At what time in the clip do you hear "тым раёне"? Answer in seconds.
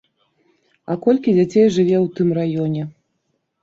2.19-2.93